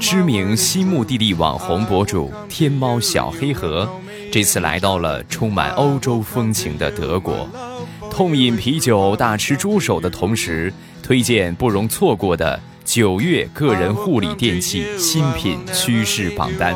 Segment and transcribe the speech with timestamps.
[0.00, 3.88] 知名西目的地网红博主天猫小黑盒，
[4.30, 7.48] 这次来到了充满欧洲风情的德国，
[8.10, 10.72] 痛饮啤酒、大吃猪手的同时，
[11.02, 16.74] 推荐不容错过的九月个人护理电器新品趋势榜单。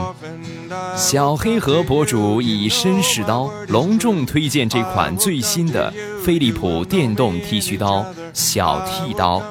[0.97, 5.93] 小黑盒博主以身试刀，隆重推荐这款最新的
[6.25, 9.43] 飞利浦电动剃须刀小剃刀。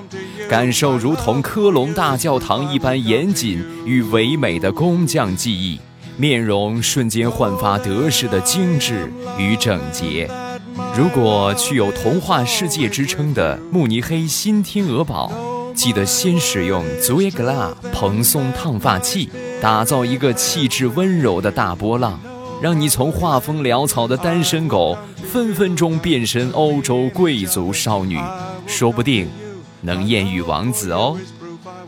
[0.52, 5.80] 感受如同科隆大教堂一般严谨与唯美的工匠技艺，
[6.18, 10.30] 面容瞬间焕发德式的精致与整洁。
[10.94, 15.32] 如果去有童话世界之称的慕尼黑新天鹅堡，
[15.74, 19.30] 记得先使用 Zuegla 蓬松烫发器，
[19.62, 22.20] 打造一个气质温柔的大波浪，
[22.62, 24.98] 让你从画风潦草的单身狗
[25.32, 28.20] 分分钟变身欧洲贵族少女，
[28.68, 29.30] 说不定。
[29.82, 31.18] 能艳遇王子哦！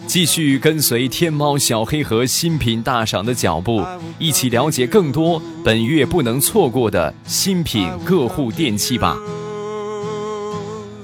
[0.05, 3.83] 继续跟随天猫小黑盒新品大赏的脚步，
[4.19, 9.17] 一起了解更多本月不能错过的新品各户电器吧。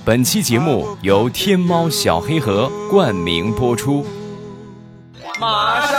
[0.06, 4.06] 本期节目由天猫小黑盒冠名播出。
[5.40, 5.99] 马上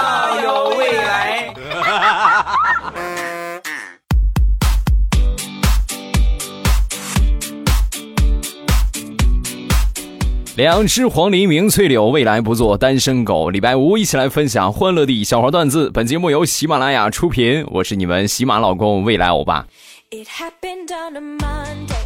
[10.61, 13.49] 两只黄鹂鸣翠柳，未来不做单身狗。
[13.49, 15.91] 礼拜五一起来分享欢乐的小花段子。
[15.91, 19.67] 本节目由喜马拉雅出品，我是你们喜马老公未来欧巴。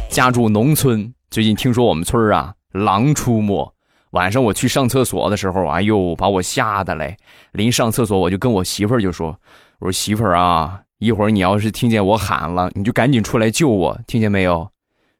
[0.09, 3.73] 家住农村，最近听说我们村啊狼出没。
[4.11, 7.17] 晚上我去上厕所的时候，哎呦把我吓得嘞！
[7.51, 9.37] 临上厕所我就跟我媳妇儿就说
[9.79, 14.69] ：“我说媳妇儿啊，一会儿你要是听见我喊了，你就赶紧出来救我，听见没有？”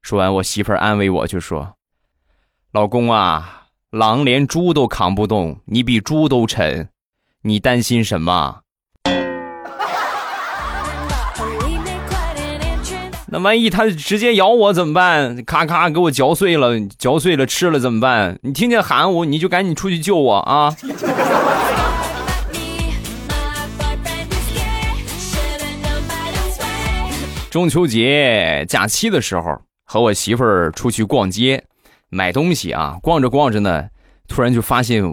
[0.01, 1.73] 说完，我媳妇儿安慰我就说。
[2.75, 6.89] 老公啊，狼连猪都扛不动，你比猪都沉，
[7.43, 8.57] 你担心什么？
[13.31, 15.41] 那万一它直接咬我怎么办？
[15.45, 18.37] 咔咔给我嚼碎了，嚼碎了吃了怎么办？
[18.41, 20.75] 你听见喊我，你就赶紧出去救我啊！
[27.49, 31.63] 中秋节假期的时候，和我媳妇儿出去逛街。
[32.15, 33.89] 买东西啊，逛着逛着呢，
[34.29, 35.03] 突然就发现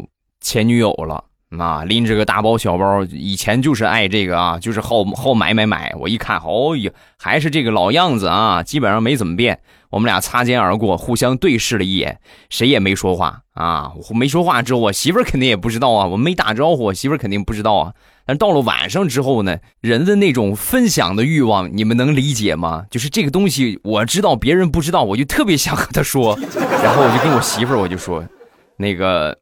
[0.40, 1.24] 前女友了
[1.58, 1.84] 啊！
[1.84, 5.92] 拎着个大包小包，以前就是爱这个啊，就是好好买买买。
[5.98, 9.58] 我一看，哦哟，还是这个老样子啊，基本上没怎么变。
[9.90, 13.92] 我们俩擦肩而过，互相对视了一眼，谁也没说话啊。
[14.14, 17.92] 没说话之后，我媳妇肯定也不知道啊，我没打招呼，我媳妇肯定不知道啊。
[18.36, 22.84] 到了晚上之后呢，人的那种分享的欲望，你们能理解吗？
[22.90, 26.38] 就是这个东西，我知道别人不知道，我就特别想和他说。
[26.82, 28.24] 然后我就跟我媳妇儿，我就说，
[28.76, 29.36] 那个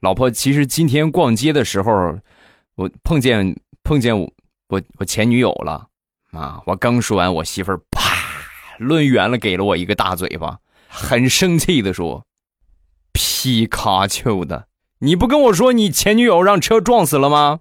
[0.00, 2.18] 老婆，其实今天逛街的时候，
[2.76, 4.30] 我碰见碰见我
[4.68, 5.86] 我我前女友了
[6.32, 6.60] 啊！
[6.66, 8.14] 我刚说完，我媳妇儿啪
[8.78, 10.58] 抡圆了给了我一个大嘴巴，
[10.88, 12.24] 很生气的说
[13.12, 14.66] ：“皮卡丘的，
[14.98, 17.60] 你不跟我说你前女友让车撞死了吗？”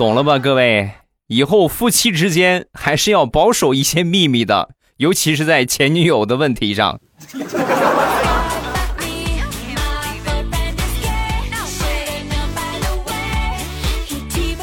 [0.00, 0.92] 懂了吧，各位？
[1.26, 6.98] 以后夫妻之间还是要保守一些秘密的，尤其是在前女友的问题上。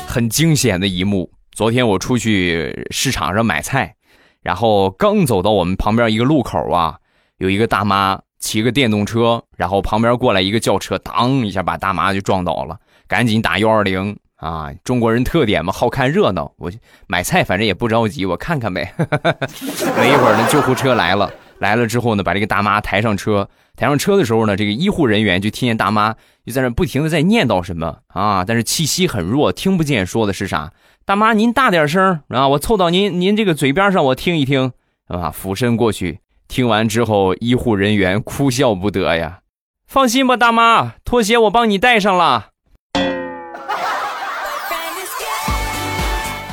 [0.08, 1.30] 很惊险的一幕。
[1.52, 3.94] 昨天我出去市场上买菜，
[4.42, 6.98] 然后刚走到我们旁边一个路口啊，
[7.38, 14.18] 有一个大妈骑个电动车，然后旁边过来一个轿车，当一下把大妈就撞倒了，赶紧打幺二零。
[14.38, 16.52] 啊，中国人特点嘛，好看热闹。
[16.58, 16.72] 我
[17.08, 18.94] 买菜反正也不着急，我看看呗。
[19.98, 23.50] 没一会儿呢，救护车来了，来了之后呢，把这个大妈抬上车。
[23.76, 26.16] 抬上车的时候呢，这个医护人员就听见大妈
[26.46, 30.72] 就在那不停的在念叨什么啊，但是气息很弱，听不见说的是啥。
[31.06, 34.72] 大妈您大点声啊，我凑到您您这个嘴边上，我听一听
[35.08, 35.32] 啊。
[35.32, 39.40] 俯身过去，听完之后，医护人员哭笑不得呀。
[39.88, 42.50] 放心吧，大妈，拖鞋我帮你带上了。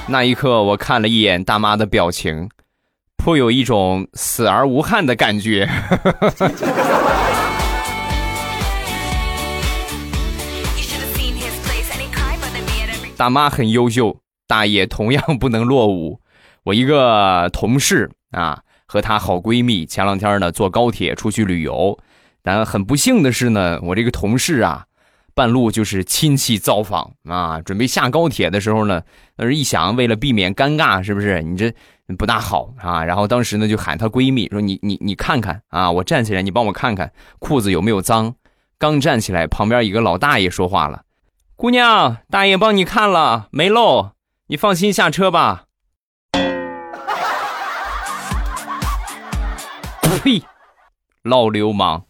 [0.07, 2.51] 那一刻，我看了一眼大妈的表情，
[3.17, 5.67] 颇有一种死而无憾的感觉。
[13.17, 16.21] 大妈很优秀，大爷同样不能落伍。
[16.65, 21.99] 我一个同事啊，和她好闺蜜，前两天呢坐高铁出去旅游，
[22.43, 24.85] 但很不幸的是呢，我这个同事啊。
[25.35, 29.03] 半路就是亲戚造访啊，准备下高铁的时候呢，
[29.37, 31.43] 呃，一想为了避免尴尬，是不是？
[31.43, 31.75] 你这
[32.17, 33.05] 不大好啊。
[33.05, 38.37] 然后当时呢就喊她闺蜜说：“你你你看看啊，我站起来，你帮我看看裤子有没有脏。”
[38.79, 41.03] 刚站起来，旁边一个老大爷说话了
[41.57, 44.11] ：“姑娘，大爷帮你看了，没漏，
[44.49, 45.65] 你放心下车吧。
[50.23, 50.43] ”呸！
[51.23, 52.05] 老流氓。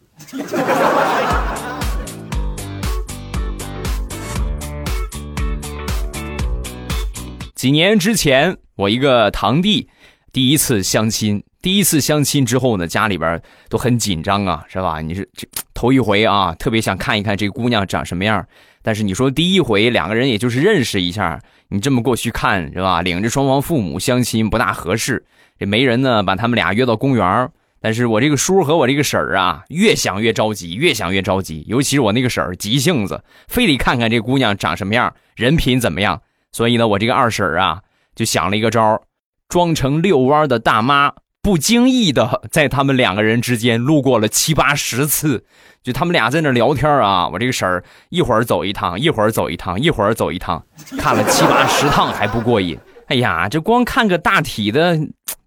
[7.65, 9.89] 几年之前，我一个堂弟
[10.31, 11.43] 第一次相亲。
[11.63, 15.01] 第一次相亲之后呢，家里边都很紧张啊，是吧？
[15.01, 18.45] 你是这头一回啊，特别想看一看这姑娘长什么样。
[18.83, 23.01] 但是你说第一回两个人也就是认识一下，你这么过去看是吧？
[23.01, 25.25] 领着双方父母相亲不大合适。
[25.57, 27.49] 这媒人呢，把他们俩约到公园
[27.81, 31.65] 但是我这个叔和我这个婶儿啊，越想越着急，越想越着急。
[31.67, 36.21] 尤其是我那个婶儿急性子，非得看看这姑娘长什么样，人品怎么样。
[36.55, 37.81] 所以呢，我这个二婶啊，
[38.15, 39.01] 就想了一个招
[39.49, 41.11] 装成遛弯的大妈。
[41.41, 45.43] 不经意的， 在他们两个人之间路过了七八十次，
[45.83, 50.65] 就他们俩在那聊天啊，我这个婶儿一会儿走一趟，一会儿走一趟，一会儿走一趟，
[50.97, 52.79] 看了七八十趟还不过瘾。
[53.07, 54.97] 哎呀，这光看个大体的，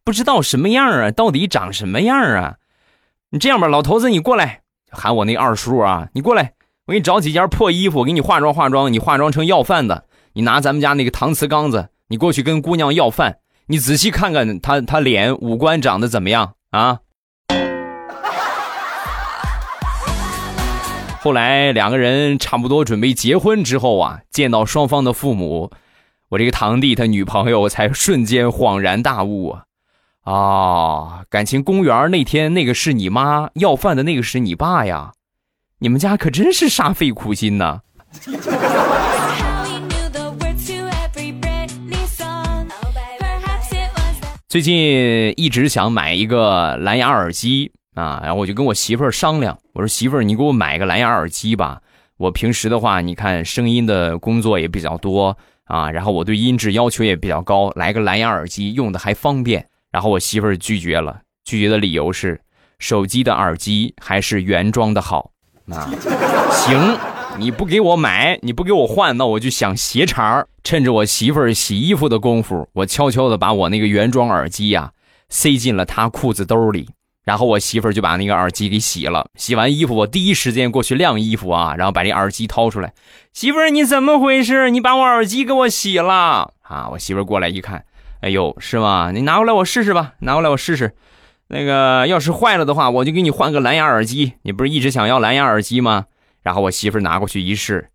[0.04, 2.56] 不知道什么样啊，到底长什么样啊？
[3.30, 6.52] 你这样吧，老头子，你过来，喊我那二叔啊，你过来，
[6.84, 10.04] 我给你找几件破衣服，给你化妆化妆，你化妆成要饭的，
[10.38, 13.38] 你拿咱们家那个搪瓷缸子，你过去跟姑娘要饭。
[13.66, 17.00] 你仔细看看他，他脸五官长得怎么样啊？
[21.20, 25.72] 后来两个人差不多准备结婚之后啊，见到双方的父母，
[26.28, 29.64] 我这个堂弟他女朋友才瞬间恍然大悟啊！
[30.22, 35.14] 啊，感情公园那天那个是你妈要饭的那个是你爸呀？
[35.80, 37.80] 你们家可真是煞费苦心呐！
[44.48, 51.82] 最近一直想买一个蓝牙耳机啊，然后我就跟我媳妇儿商量，我说媳妇儿，你给我买个蓝牙耳机吧。
[52.16, 59.66] 我平时的话，你看声音的工作也比较多啊，然后我对音质要求也比较高，来个蓝牙耳机用的还方便。
[59.92, 62.40] 然后我媳妇儿拒绝了，拒绝的理由是
[62.78, 65.30] 手机的耳机还是原装的好。
[65.70, 65.92] 啊，
[66.50, 67.17] 行。
[67.38, 74.90] 你不给我买，你不给我换，那我就想斜茬趁着我媳妇儿洗衣服的功夫，我悄悄的把我那个原装耳机呀
[75.28, 76.88] 塞进了她裤子兜里，
[77.24, 79.28] 然后我媳妇儿就把那个耳机给洗了。
[79.36, 82.92] 洗完衣服，我第一时间过去晾衣服啊，然后把这耳机掏出来。
[83.32, 84.70] 媳妇儿，你怎么回事？
[84.70, 86.88] 你把我耳机给我洗了啊？
[86.90, 87.84] 我媳妇儿过来一看，
[88.20, 89.12] 哎呦，是吗？
[89.14, 90.92] 你拿过来我试试吧，拿过来我试试。
[91.46, 94.32] 那个要是坏了的话，我就给你换个蓝牙耳机。
[94.42, 96.06] 你不是一直想要蓝牙耳机吗？
[96.42, 97.90] 然后我媳妇拿过去一试，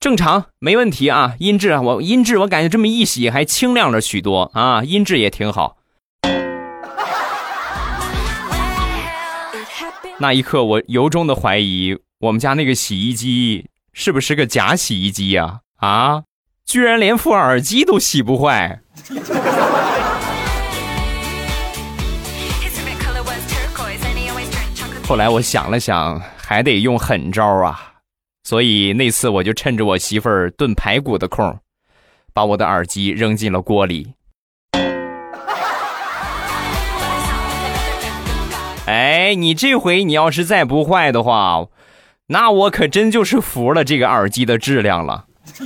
[0.00, 5.78] 正常，没问题啊，音质啊，我音质我感觉这么一洗还清亮了许多啊，音质也挺好。
[10.18, 15.60] 那一刻，我由衷的怀疑我们家那个洗衣机是不是个假洗衣机呀？
[15.76, 16.24] 啊，
[16.64, 18.80] 居然连副耳机都洗不坏。
[25.06, 26.20] 后来我想了想。
[26.44, 27.92] 还得用狠招啊，
[28.44, 31.58] 所以那次我就趁着我媳妇儿炖排骨的空，
[32.34, 34.12] 把我的耳机扔进了锅里。
[38.86, 41.66] 哎，你这回你要是再不坏的话，
[42.26, 45.24] 那我可真就是服了这个耳机的质量了。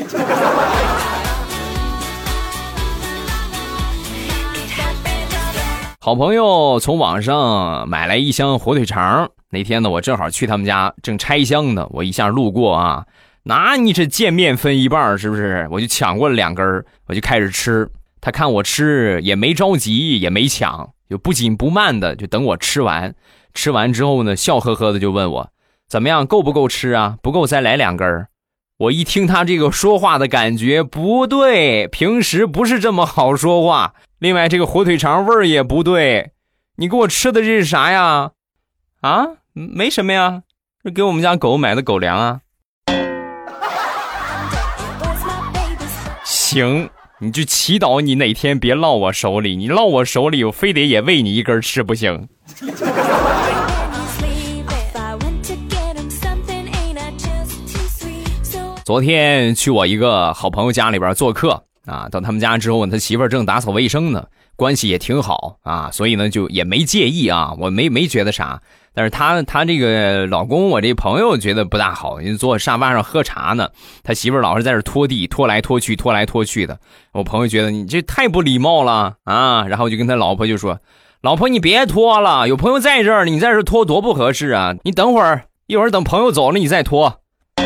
[5.99, 9.31] 好朋友从网上买来一箱火腿肠。
[9.51, 11.87] 那天呢，我正好去他们家，正拆箱呢。
[11.91, 13.07] 我一下路过啊，
[13.45, 15.67] 那你这见面分一半是不是？
[15.71, 17.89] 我就抢过了两根我就开始吃。
[18.21, 23.15] 他看我吃也没着急，也没抢，就不紧不慢的就等我吃完。
[23.55, 25.51] 吃完之后呢，笑呵呵的就问我
[25.89, 27.17] 怎么样，够不够吃啊？
[27.23, 28.27] 不够再来两根
[28.79, 33.95] 我一听他这个说话的感觉不对，平时不是这么好说话。
[34.19, 36.33] 另外，这个火腿肠味儿也不对。
[36.77, 38.33] 你给我吃的这是啥呀？
[39.07, 40.43] 啊，没什么呀，
[40.83, 42.41] 是给我们家狗买的狗粮啊。
[46.25, 52.29] 行，你就祈祷你哪天别落我手里，你落我手里，我非得也喂你一根吃不行。
[58.85, 68.61] 昨天去我一个好朋友家里边做客啊，到他们家之后，他媳妇正打扫卫生呢，关系也挺好啊，所以呢就也没介意啊，我没没觉得啥。
[68.97, 73.69] 但是他他这个老公，我这朋友觉得不大好，因为坐沙发上喝茶呢，
[74.03, 76.81] 他媳妇老是在这拖地，拖来拖去，拖来拖去的。
[77.13, 80.81] 我朋友觉得你这太不礼貌了啊，然后就跟他老婆就说
[81.21, 84.75] ：“老婆，你别拖了，有朋友在这儿，你在这拖多不合适啊！
[84.85, 87.21] 你等会儿一会儿等朋友走了你再拖。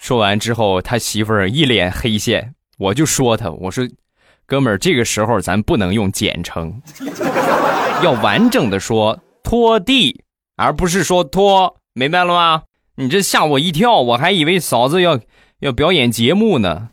[0.00, 3.86] 说完之后，他媳妇儿一脸黑线，我就说他，我说，
[4.46, 6.82] 哥们儿，这个时候咱不能用简称，
[8.02, 10.22] 要完整的说拖地，
[10.56, 12.62] 而不是说拖，明白了吗？
[12.96, 15.18] 你这吓我一跳，我还以为嫂子要
[15.60, 16.90] 要表演节目呢。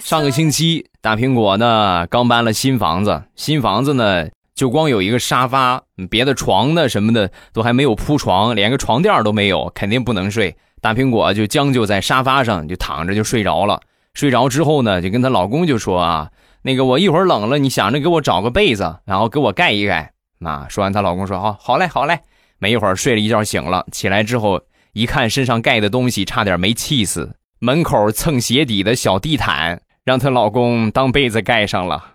[0.00, 4.28] 上个星期，大苹果呢刚搬了新房子，新房子呢。
[4.62, 10.56] 就光有一个沙发，别的床的什么的都还没有铺床，连个床垫都没有，肯定不能睡。
[10.80, 13.80] 大苹果就将就在沙发上就躺着就睡着了。
[14.14, 16.30] 睡着之后呢，就跟她老公就说啊，
[16.62, 20.12] 那个我一会儿冷了，你想着给我找个被子，然后给我盖一盖。
[20.44, 22.20] 啊，说完她老公说好，好嘞，好嘞。
[22.60, 24.60] 没一会儿睡了一觉醒了，起来之后
[24.92, 27.34] 一看身上盖的东西，差点没气死。
[27.58, 32.11] 门口蹭鞋底的小地毯，让她老公当被子盖上了。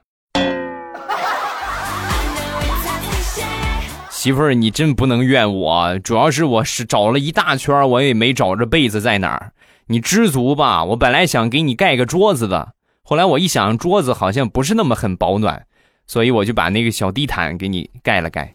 [4.28, 9.54] 媳妇儿，你真不能怨我，主要是我是找了一大圈，我也没找着被子在哪儿。
[9.86, 15.66] 你知足吧，我本来想给你盖个桌子的，后来我一想，桌子好像不是那么很保暖，
[16.08, 18.54] 所以我就把那个小地毯给你盖了盖。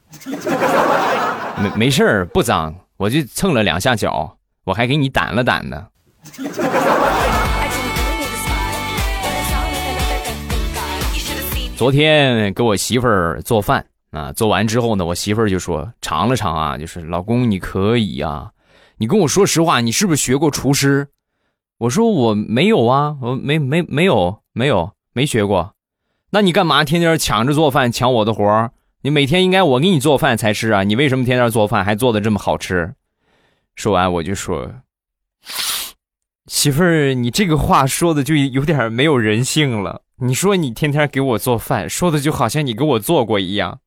[1.57, 5.87] 没没事儿，不脏，我就蹭了两下脚，我还给你掸了掸呢。
[11.79, 13.83] 昨天给我媳妇儿做饭。
[14.13, 18.53] 啊，做完之后呢，我媳妇儿就说尝了尝啊，就是老公你可以呀，
[18.99, 21.09] 你跟我说实话，你是不是学过厨师？
[21.79, 25.75] 我说我没有啊，我没没没有没有没学过，
[26.31, 28.73] 那你干嘛天天抢着做饭抢我的活儿？
[29.01, 32.95] 你每天应该我给你做饭才吃啊，你为什么天天做饭还做的这么好吃？
[33.75, 34.71] 说完我就说，
[36.47, 40.03] 媳妇儿，你这个话说的就有点没有人性了。
[40.19, 43.81] 你说你天天给我做饭，说的就好像你给我做过一样。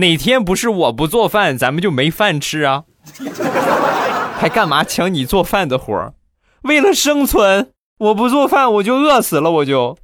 [0.00, 2.84] 哪天不是我不做饭，咱们就没饭吃啊？
[4.40, 6.14] 还干嘛抢你做饭的活儿？
[6.62, 9.98] 为了生存，我不做饭我就饿死了，我就。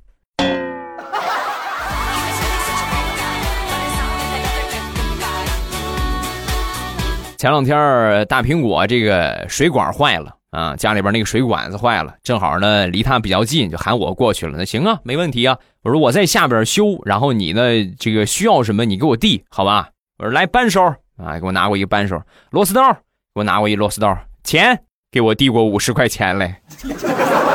[7.38, 14.56] 前两天大苹果这个水管坏了啊，家里边那个水管子坏了，正好呢离他比较近，就喊我过去了。
[14.56, 15.58] 那行啊，没问题啊。
[15.82, 17.62] 我说我在下边修，然后你呢
[17.98, 19.90] 这个需要什么你给我递，好吧？
[20.16, 20.82] 我说来扳手
[21.18, 22.98] 啊，给我拿过一个扳手，螺丝刀给
[23.34, 24.80] 我拿过一螺丝刀，钱
[25.12, 26.62] 给我递过五十块钱来，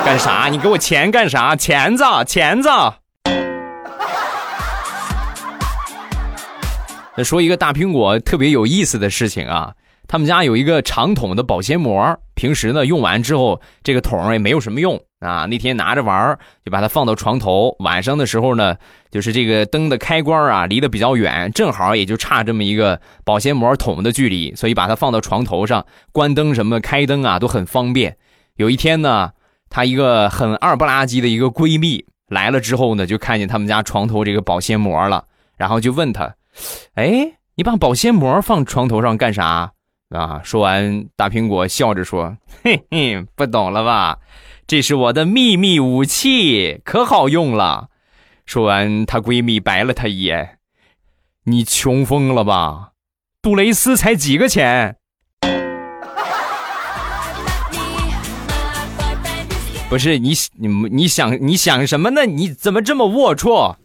[0.05, 0.48] 干啥？
[0.51, 1.55] 你给我钱干啥？
[1.55, 2.70] 钱子，钱子。
[7.17, 9.74] 再说一个大苹果特别有意思的事情啊，
[10.08, 15.45] 他们家有一个长筒的保鲜膜，平时呢用完之后，这个桶也没有什么用啊。
[15.45, 18.75] 那天拿着玩就把它放到床头，晚上的时候呢，
[19.12, 28.17] 就是这个灯的开关啊离得比较远，正好也就差这么一个保鲜膜桶的距离，所以把它放到床头上，关灯什么开灯啊都很方便。
[28.55, 29.29] 有一天呢，
[29.69, 35.25] 她一个很二不拉几的一个闺蜜来了之后呢，就看见他们家床头这个保鲜膜了，
[35.57, 36.33] 然后就问她。
[36.95, 39.74] 哎，你把保鲜膜放床头上干啥
[40.11, 40.41] 啊？
[40.43, 44.19] 说完，大苹果笑着说：“嘿嘿，不懂了吧？
[44.67, 47.89] 这是我的秘密武器，可好用了。”
[48.45, 50.57] 说完，她闺蜜白了她一眼
[51.45, 52.91] ：“你穷疯了吧？
[53.41, 54.97] 杜蕾斯才几个钱？
[59.89, 62.25] 不是你你你想你想什么呢？
[62.25, 63.75] 你怎么这么龌龊？”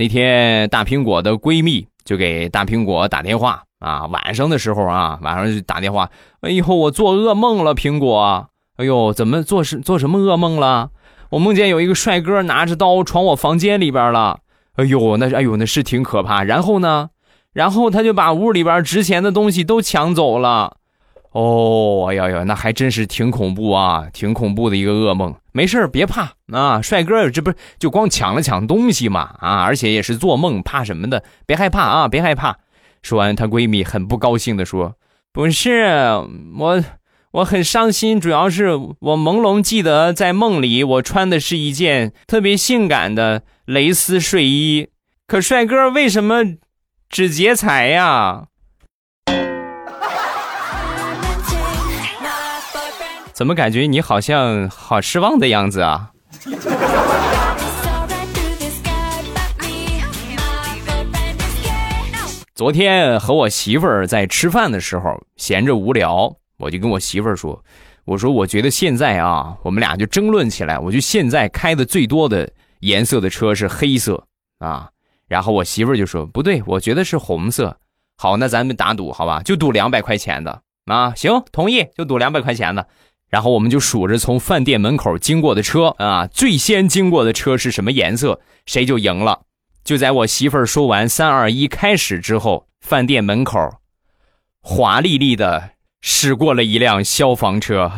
[0.00, 6.08] 那天大苹果的闺蜜就给大苹果打电话啊，晚上的时候啊，晚上就打电话。
[6.40, 8.48] 哎呦，我做噩梦了，苹果。
[8.76, 10.90] 哎呦，怎么做什做什么噩梦了？
[11.30, 14.38] 我梦见有一个帅哥拿着刀闯我房间里边了。
[14.76, 16.44] 哎呦，那哎呦那是挺可怕。
[16.44, 17.10] 然后呢，
[17.52, 20.76] 然后他就把屋里边值钱的东西都抢走了。
[21.40, 25.32] 哦，哎呀呀，那还真是挺恐怖啊，挺恐怖的一个噩梦。
[25.52, 31.22] 没事别怕啊，帅哥，这不就光抢了抢东西嘛啊，而且也是做梦，怕什么的？
[31.46, 32.58] 别害怕啊，别害怕。
[33.02, 34.96] 说完，她闺蜜很不高兴的说
[35.32, 35.84] ：“不是
[36.58, 36.84] 我，
[37.30, 44.88] 我很伤心，主要是我朦胧记得在梦里，我穿的是一件特别性感的蕾丝睡衣，
[45.28, 46.56] 可帅哥为什么
[47.08, 48.46] 只劫财呀？”
[53.38, 56.10] 怎么感觉你好像好失望的样子啊？
[62.52, 67.62] 昨天和我媳妇儿在吃饭的时候，闲着无聊，我就跟我媳妇儿说
[68.06, 70.76] ：“我说我觉得现在啊，我们俩就争论起来。
[70.76, 74.26] 我就现在开的最多的颜色的车是黑色
[74.58, 74.90] 啊。”
[75.28, 77.78] 然后我媳妇儿就说：“不对，我觉得是红色。”
[78.18, 79.40] 好，那咱们打赌好吧？
[79.44, 82.88] 就赌两百块钱的啊，行，同意，就赌两百块钱的。
[83.28, 89.40] 然后我们就数着从饭店门口经过的车啊，最先经过的车是什么颜色，谁就赢了。
[89.84, 93.58] 就在我媳妇儿说完“三二一，开始”之后，饭店门口
[94.60, 95.70] 华丽丽的
[96.00, 97.90] 驶过了一辆消防车。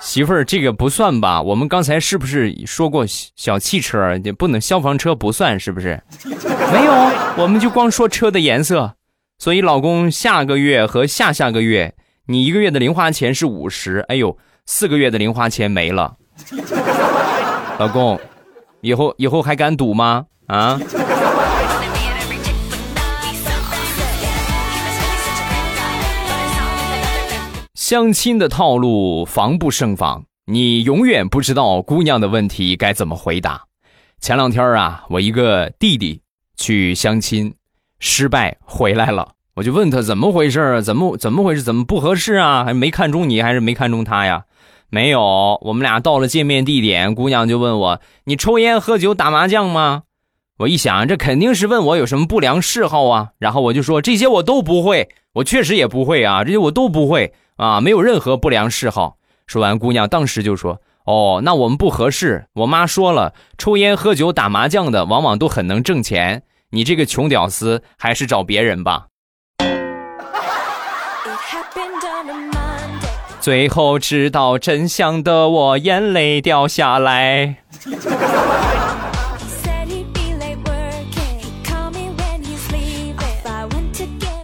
[0.00, 1.42] 媳妇儿，这个不算吧？
[1.42, 3.04] 我们刚才是不是说过
[3.36, 6.02] 小汽车也不能，消防车不算是不是？
[6.24, 6.92] 没有，
[7.36, 8.94] 我们就光说车的颜色。
[9.40, 11.94] 所以老公，下个月和下下个月，
[12.26, 14.04] 你一个月的零花钱是五十。
[14.08, 16.16] 哎呦，四个月的零花钱没了。
[17.78, 18.20] 老公，
[18.80, 20.26] 以后以后还敢赌吗？
[20.48, 20.80] 啊？
[27.74, 33.62] 相亲的套路防不胜防，你永远不知道姑娘的问题该怎么回答。
[34.20, 36.20] 前两天啊，我一个弟弟
[36.56, 37.54] 去相亲，
[37.98, 41.62] 失败回来了，我就问他怎么回事啊怎么怎么回事？
[41.62, 42.64] 怎么不合适啊？
[42.64, 44.44] 还没看中你，还是没看中他呀？
[44.90, 50.04] 没有，我们俩到了见面地点，姑娘就问我：“你抽烟、喝酒、打麻将吗？”
[50.60, 53.28] 我一想，这肯定是问我有什么不良嗜好啊。
[53.38, 59.16] 然后我就说：“这些我都不会，我确实也不会啊，这些我都不会。”啊，没有任何不良嗜好。
[59.46, 62.46] 说完，姑娘当时就说：“哦，那我们不合适。
[62.54, 66.42] 我妈说了，抽烟、喝酒、打麻将的，往往都很能挣钱。
[66.70, 69.06] 你这个穷屌丝，还是找别人吧。”
[73.40, 77.56] 最后知道真相的我，眼泪掉下来。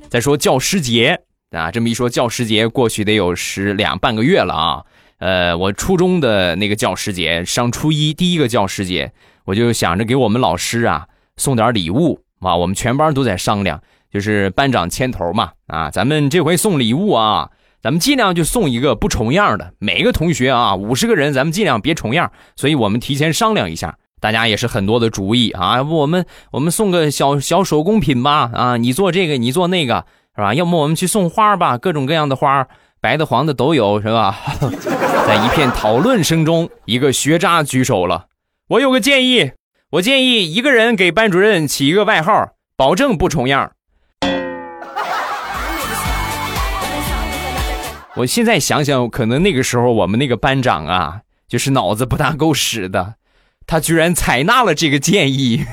[0.09, 1.21] 再说教师节。
[1.51, 4.83] 啊，这么一说，教师节过去得有十两半个月了啊。
[5.19, 9.13] 呃，我初中的那个教师节，上初一第一个教师节，
[9.45, 12.57] 我就想着给我们老师啊送点礼物啊。
[12.57, 13.81] 我们全班都在商量，
[14.13, 15.51] 就是班长牵头嘛。
[15.67, 17.51] 啊，咱们这回送礼物啊，
[17.83, 19.73] 咱们尽量就送一个不重样的。
[19.79, 22.31] 每个同学啊，五十个人，咱们尽量别重样。
[22.57, 25.77] 所以我们提前商量一下，大家也是很多的主意啊。
[25.77, 28.51] 要不我们我们送个小小手工品吧？
[28.55, 30.05] 啊，你做这个，你做那个。
[30.37, 30.53] 是吧？
[30.53, 32.67] 要么我们去送花吧，各种各样的花，
[33.01, 34.37] 白的、黄的都有，是吧？
[35.29, 38.27] 在一片讨论声中，一个学渣举手了。
[38.69, 39.53] 我有个建议，
[39.95, 43.71] 我建议一个人给班主任起一个外号，保证不重样。
[48.17, 53.15] 我现在想想，可能那个时候我们那个班长啊，就是脑子不大够使的。
[53.69, 55.65] 他居然采纳了这个建议，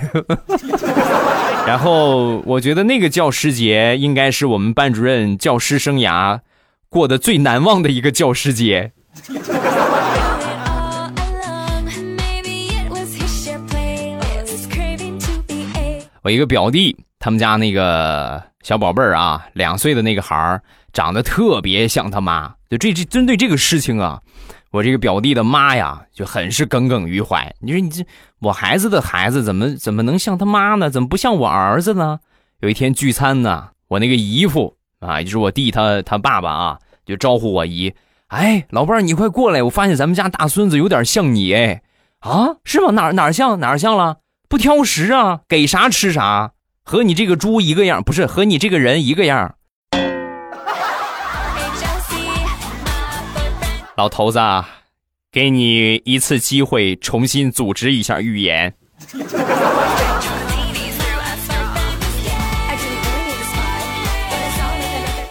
[1.66, 6.42] 然后我觉得那个教师节应该是我们班主任教师生涯
[6.90, 8.92] 过得最难忘的一个教师节。
[16.24, 20.62] 我一个表弟，他们家那个小宝贝儿啊，两岁的那个孩儿，
[20.94, 22.54] 长得特别像他妈。
[22.70, 24.22] 就这这针对这个事情啊。
[24.70, 27.54] 我这个表弟的妈呀，就很是耿耿于怀。
[27.60, 28.06] 你说你这
[28.40, 30.90] 我孩子的孩子怎么怎么能像他妈呢？
[30.90, 32.20] 怎么不像我儿子呢？
[32.62, 37.94] 有一天聚餐呢，我那个姨父啊，也就是我弟他他爸爸啊，就招呼我姨，
[38.28, 41.82] 哎，老伴儿你快过来，我发现咱们家大孙子有点像你哎，
[42.20, 42.92] 啊，是吗？
[42.92, 44.20] 哪哪像哪像了？
[44.52, 46.52] 不挑食啊，给啥吃啥，
[46.84, 49.56] 和你这个猪一个样，不是和你这个人一个样。
[53.96, 54.42] 老头子，
[55.32, 58.74] 给你一次机会，重新组织一下预言。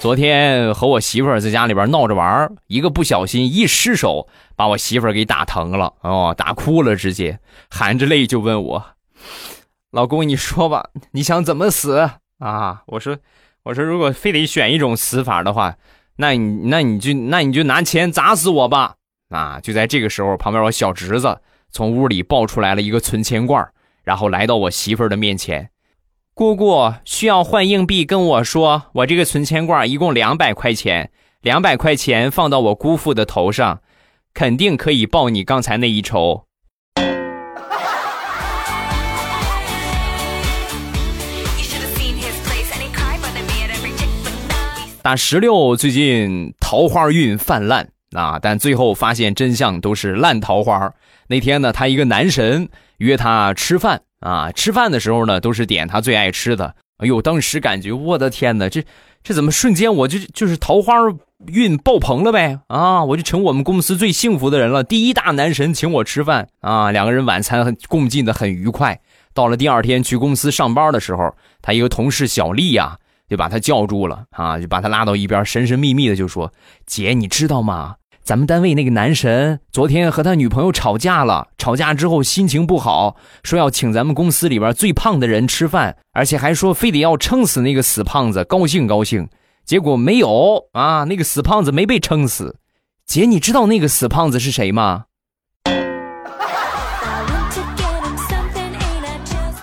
[0.00, 8.82] 昨天和我媳妇儿在家里边闹着玩儿一个不小心一失手，把我媳妇儿给打疼了哦，打哭了，直接含着泪就问我
[9.90, 13.18] ：“老公，你说吧，你想怎么死啊？”我说
[13.64, 15.76] ：“我说，如果非得选一种死法的话。”
[16.16, 18.96] 那你那你就那你就拿钱砸死我吧！
[19.30, 23.66] 啊，就在这个时候，旁边我小侄子从屋里抱出来了一个存钱罐，
[24.04, 25.70] 然后来到我媳妇的面前。
[26.34, 33.80] 姑姑需要换硬币，跟我说，我这个存钱罐一共两百块钱，两百块钱放到我姑父的头上，
[34.34, 36.44] 肯定可以报你刚才那一仇。
[45.02, 50.92] 大石榴最近桃花运泛滥啊，但最后发现真相都是烂桃花。
[51.28, 54.52] 那天呢，他一个男神约他吃饭啊。
[54.52, 56.74] 吃饭的时候呢，都是点他最爱吃的。
[56.98, 58.84] 哎呦，当时感觉我的天哪，这
[59.22, 60.94] 这怎么瞬间我就就是桃花
[61.46, 63.02] 运爆棚了呗啊！
[63.04, 66.90] 我就成我们公司最幸福的人了，第一大男神请我吃饭啊！
[66.90, 69.00] 两个人晚餐很共进的很愉快。
[69.32, 72.98] 到了第二天去公司上班的时候，他一个同事小丽呀，
[73.30, 76.52] 就把他叫住了啊，就把他拉到一边，神神秘秘的就说
[76.84, 77.94] ：“姐，你知道吗？
[78.24, 89.28] 咱们单位那个男神昨天和他女朋友吵架了，吵架之后心情不好，说要请咱们公司里边最胖的人吃饭，而且还说非得要撑死那个死胖子，高兴高兴。
[89.64, 92.56] 结果没有啊，那个死胖子没被撑死。
[93.06, 95.04] 姐，你知道那个死胖子是谁吗？”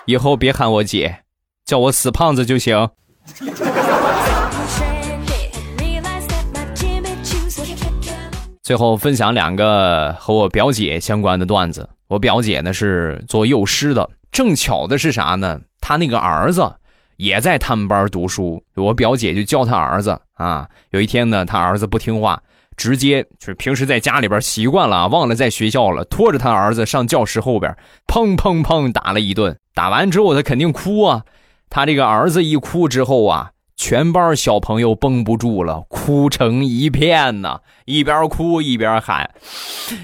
[0.06, 1.24] 以后别喊我姐，
[1.66, 2.90] 叫我死胖子就行。
[8.64, 11.90] 最后分享两个和我表姐相关的段子。
[12.08, 15.60] 我表姐呢是做幼师的，正巧的是啥呢？
[15.80, 16.70] 她那个儿子
[17.16, 20.68] 也在他们班读书，我表姐就教他儿子啊。
[20.92, 22.42] 有一天呢，他儿子不听话，
[22.76, 27.74] 直接就是平时在家里边习惯了，忘了在学校了，拖着他儿子上教室后边，
[28.08, 29.58] 砰砰砰打了一顿。
[29.74, 31.24] 打完之后，他肯定哭啊！
[31.70, 39.30] 他这个儿子一哭之后啊，全班小朋友绷不住了，哭成一片呐，一边哭一边喊：“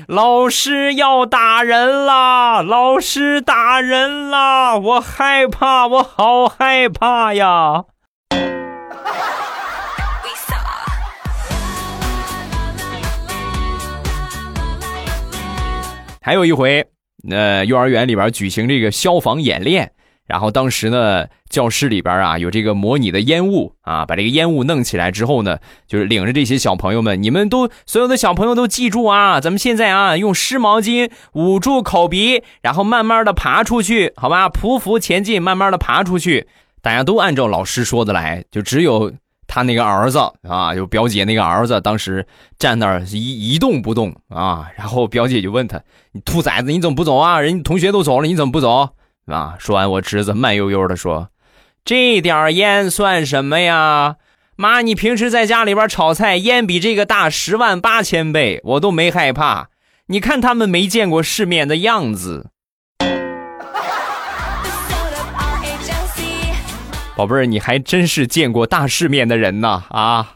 [0.08, 2.62] 老师要打人啦！
[2.62, 4.78] 老师打人啦！
[4.78, 7.86] 我害怕，我好害怕呀！”
[16.22, 16.86] 还有一回。
[17.26, 19.94] 那幼儿园里边举行这个消防演练，
[20.34, 36.48] 然后当时呢，教室里边啊有这个模拟的烟雾啊，把这个烟雾弄起来之后呢，就是领着这些小朋友们，你们都所有的小朋友都记住啊，咱们现在啊用湿毛巾捂住口鼻，然后慢慢的爬出去，好吧，匍匐前进，慢慢的爬出去，
[36.82, 39.14] 大家都按照老师说的来，就只有。
[39.46, 42.26] 他那个儿子啊，就表姐那个儿子，当时
[42.58, 44.68] 站那儿一一动不动啊。
[44.76, 45.80] 然后表姐就问他
[46.12, 47.40] ：“你兔崽子，你怎么不走啊？
[47.40, 48.90] 人同学都走了，你怎么不走？”
[49.26, 51.30] 啊，说完，我侄子慢悠悠的说
[51.86, 54.18] ：“这点烟算什么呀？
[54.56, 59.70] 妈，你平时在家里边炒菜，烟比这个大十万八千倍，我都没害怕。
[60.08, 62.50] 你看他们没见过世面的样子。”
[67.16, 69.84] 宝贝儿，你还真是见过大世面的人呐！
[69.90, 70.36] 啊，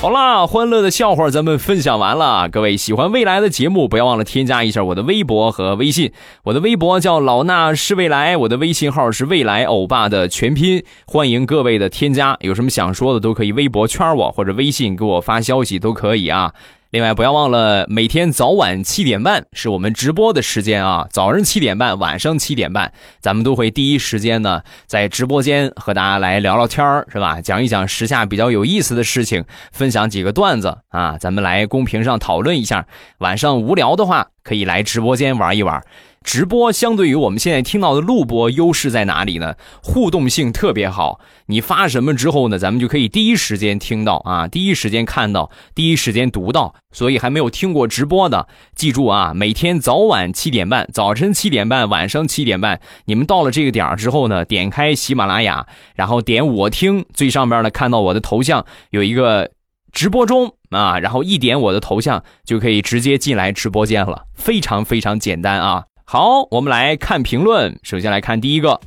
[0.00, 2.48] 好啦，欢乐的笑话咱们分享完了。
[2.48, 6.10] 各位喜欢未来的节目，不要忘了添加一下我的微博和微信。
[6.44, 10.82] 我的微博叫老衲是未来，我的微信号是未来欧巴的全拼。
[11.06, 16.54] 欢迎各位的添加，有什么想说的都可以微博圈我，或者微信给我发消息都可以啊。
[16.90, 21.06] 另外，不要忘了每天早晚七点半是我们直播的时间啊！
[21.12, 27.40] 早上七点半，晚上七点半，咱们都会第一时间呢在直播间和大家来聊聊天，是吧？
[27.40, 32.84] 讲一讲时下比较有意思的事情，分享几个段子啊，咱们来公屏上讨论一下。
[33.18, 35.80] 晚上无聊的话，可以来直播间玩一玩。
[36.22, 39.56] 直播相对于我们现在听到的录播，优势在哪里呢？
[39.82, 41.18] 互动性特别好。
[41.46, 46.74] 你发什么之后呢，咱们就可以第一时间听到啊，第一时间看到，第一时间读到。
[46.92, 52.80] 所以还没有听过直播的，记住啊，每天早晚七点半，早晨七点半，晚上七点半。
[53.06, 59.50] 你们到了这个点儿之后呢，点开喜马拉雅，然后点我听，最上边呢看到我的头像有一个
[59.90, 65.84] 直播中啊，然后一点我的头像就可以直接进来直播间了，非常非常简单啊。
[66.12, 67.78] 好，我们来看评论。
[67.84, 68.80] 首先来看第一个，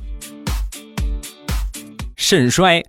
[2.18, 2.84] 肾衰，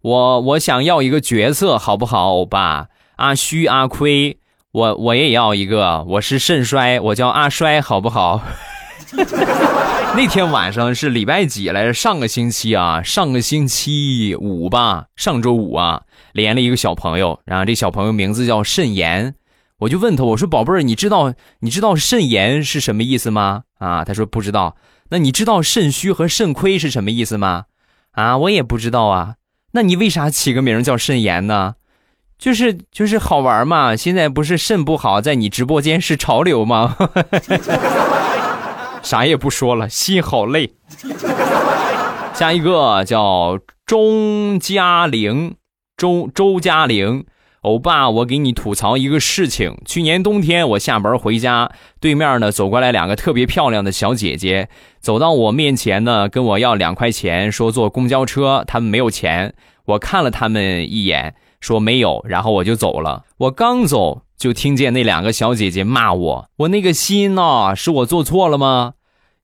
[0.00, 2.86] 我我想要一个角色，好不好，欧巴？
[3.16, 4.38] 阿虚、阿亏，
[4.70, 6.04] 我我也要一个。
[6.04, 8.40] 我是肾衰，我叫阿衰，好不好？
[10.14, 11.92] 那天晚上是礼拜几来着？
[11.92, 19.34] 上个星期啊，上个星期五吧，上周五啊，连了一个小朋友，然后这小朋友名字叫肾炎。
[19.80, 23.62] 我就问他，我说宝贝儿，你知道你知道肾炎是什么意思吗？
[23.78, 24.76] 啊，他说不知道。
[25.10, 27.64] 那你知道肾虚和肾亏是什么意思吗？
[28.12, 29.34] 啊，我也不知道啊。
[29.72, 31.74] 那你为啥起个名叫肾炎呢？
[32.38, 33.96] 就是就是好玩嘛。
[33.96, 36.96] 现在不是肾不好，在你直播间是潮流吗？
[39.02, 40.74] 啥也不说了，心好累。
[42.34, 45.56] 下一个叫钟嘉玲，
[45.96, 47.24] 周周嘉玲。
[47.62, 49.76] 欧巴，我给你吐槽一个事情。
[49.84, 51.70] 去年冬天，我下班回家，
[52.00, 59.52] 对面呢走过来两个特别漂亮的小姐姐，走到我面前呢，跟我要两块钱，说坐公交车，他们没有钱。
[59.84, 63.24] 我看了他们一眼，说没有，然后我就走了。
[63.36, 68.94] 我刚走，就听见那两个小姐姐骂我：“我那个心呐，是我做错了吗？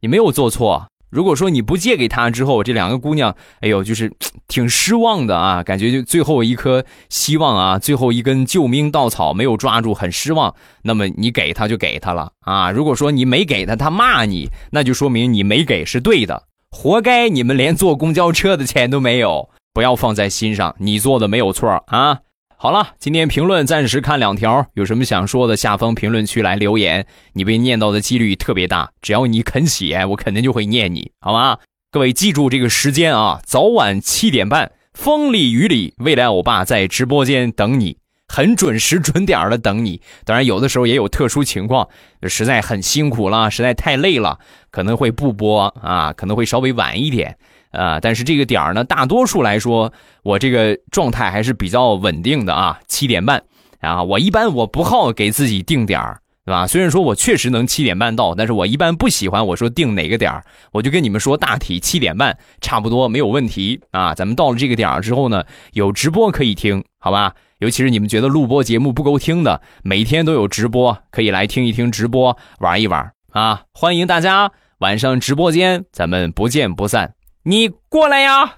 [0.00, 0.87] 你没有做错。
[1.11, 4.12] 如果说你不借给他之后，这两个姑娘，哎呦，就是
[4.49, 10.55] 挺失望的啊，感觉就最后一颗希望啊，最后一根救命稻草没有抓住，很失望。
[10.83, 12.71] 那么你给他就给他了啊。
[12.71, 22.21] 如果说你没给他，他骂你，那就说明你没给是对的，活该你们连坐公交车的钱都没有。”不要放在心上，你做的没有错啊。
[22.59, 27.07] 好了，今天评论暂时看两条，有什么想说的，下方评论区来留言。
[27.35, 31.59] 你被念到的几率特别大，只要你肯写，我肯定就会念你，好吗？
[31.90, 40.01] 各位记住这个时间啊，早晚七点半，风里雨里，未来欧巴在直播间等你，很准时准点的等你。
[40.25, 41.87] 当然，有的时候也有特殊情况，
[42.23, 44.38] 实在很辛苦了，实在太累了，
[44.71, 47.37] 可能会不播啊，可能会稍微晚一点。
[47.77, 52.81] 啊，但是这个点儿呢，大多数来说，我这个状态还是比较稳定的啊。
[52.89, 53.43] 七点半，
[53.81, 56.67] 啊，我一般我不好给自己定点儿，对吧？
[56.67, 64.15] 虽然说我确实能七点半到，但是我一般不喜欢我说定哪个点儿，我就跟你们说大体七点半差不多没有问题啊。
[64.15, 67.35] 咱们到了这个点儿之后呢，有直播可以听，好吧？
[67.59, 73.62] 尤其是你们觉得录播节目不够听的，每天都有直播，可以来听一听直播，玩一玩啊！
[73.73, 77.15] 欢迎大家晚上直播间，咱们不见不散。
[77.49, 78.57] 你过来呀，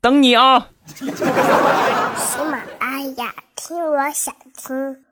[0.00, 0.70] 等你啊！
[0.86, 1.04] 喜
[2.50, 5.04] 马拉雅，听我想听。